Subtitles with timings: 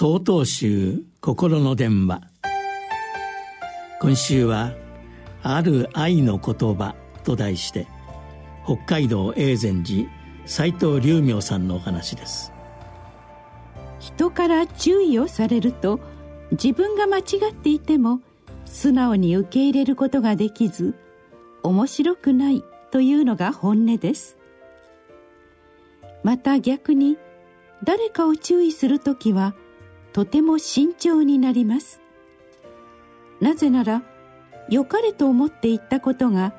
[0.00, 2.22] 総統集心の電話。
[4.00, 4.72] 今週は
[5.44, 7.86] 「ある愛の言葉」と題して
[8.64, 10.08] 北海道永禅寺
[10.46, 12.50] 斎藤龍明さんのお話です。
[13.98, 16.00] 人から注意をされると
[16.52, 18.22] 自分が間違っていても
[18.64, 20.94] 素直に受け入れることができず
[21.62, 24.38] 面白くないというのが本音です。
[26.24, 27.18] また逆に
[27.84, 29.54] 誰かを注意する時は
[30.12, 32.00] とても慎重になります。
[33.40, 34.02] なぜなら
[34.68, 36.54] 良かれと思って言ったことが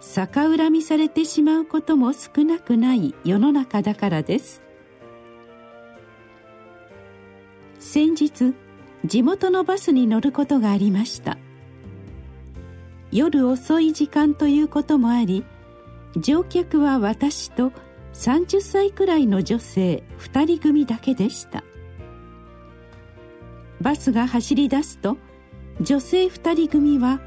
[0.00, 4.62] 逆恨みされてしまうことも少なくない世の中だからです。
[7.78, 8.54] 先日
[9.04, 11.38] 地元のバスに乗ることがありました。
[13.12, 15.44] 夜遅い時間ということもあり
[16.16, 17.70] 乗客は私と
[18.14, 21.64] 30歳くらいの女性2人組だけでした。
[23.84, 25.18] バスが走り出すと
[25.78, 27.20] 女性2人組は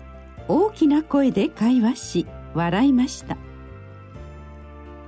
[0.48, 3.38] 大きな声で会話し笑いました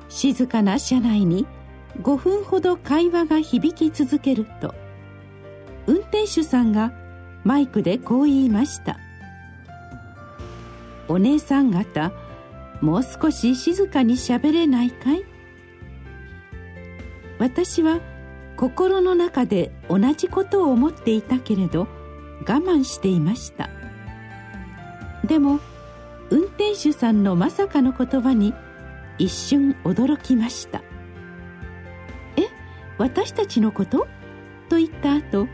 [0.09, 1.47] 静かな車内に
[2.03, 4.75] 5分ほど会話が響き続けると
[5.87, 6.93] 運転手さんが
[7.43, 8.99] マイクでこう言いました
[11.09, 12.11] 「お姉さん方
[12.79, 15.23] もう少し静かにしゃべれないかい?」
[17.39, 18.01] 私は
[18.59, 21.87] 心の中で同じことを思っていたけれど
[22.41, 23.69] 我慢していました。
[25.25, 25.61] でも
[26.29, 28.53] 運転手さんのまさかの言葉に
[29.17, 30.81] 一瞬驚きました
[32.35, 32.47] 「え
[32.97, 34.07] 私たちのこと?」
[34.69, 35.47] と言った後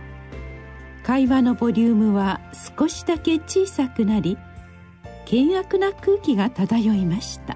[1.04, 2.42] 会話のボリュームは
[2.78, 4.38] 少しだけ小さくなり
[5.26, 7.56] 険悪な空気が漂いました。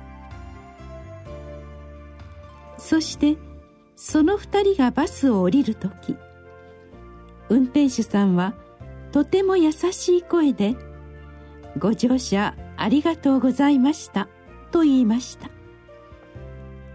[2.77, 3.37] そして
[4.01, 6.15] その2人がバスを降りる時
[7.49, 8.53] 運転手さんは
[9.11, 10.77] とても優しい声で
[11.77, 14.29] 「ご乗車ありがとうございました」
[14.71, 15.49] と言いました。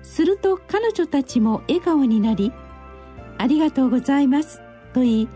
[0.02, 2.52] すると彼女たちも笑顔になり
[3.36, 4.62] 「ありがとうございます」
[4.94, 5.28] と言い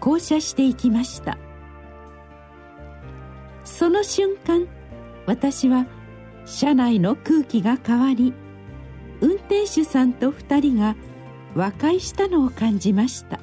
[0.00, 1.38] 降車していきました。
[3.62, 4.66] その瞬間
[5.26, 5.86] 私は
[6.46, 8.34] 車内の空気が変わり
[9.20, 10.96] 運転手さんと2人が
[11.54, 13.40] 和解したのを感じました。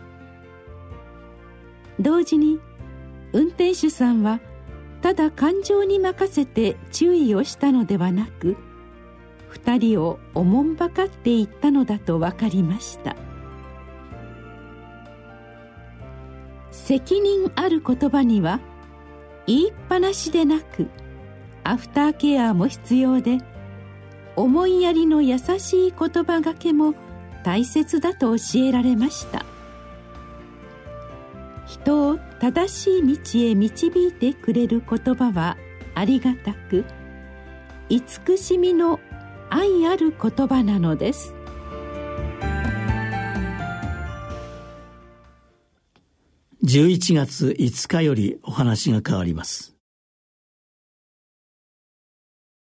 [2.00, 2.59] 同時に
[3.34, 4.40] 運転手さんは
[5.02, 8.58] ただ感情に任せて注意をしたのではなく
[9.52, 13.16] 2人をおもんばかっていったのだと分かりました。
[16.72, 18.59] 責任ある言葉には
[19.46, 20.88] 言いっぱなしでなく
[21.64, 23.40] アフターケアも必要で
[24.36, 26.94] 思いやりの優しい言葉がけも
[27.44, 29.46] 大切だと教えられました。
[31.66, 35.58] 人を正しい道へ導いてくれる言葉は
[35.94, 36.84] ありがたく
[37.90, 39.00] 慈しみの
[39.50, 41.34] 愛ある言葉なのです。
[46.64, 49.79] 11月5日よりお話が変わります。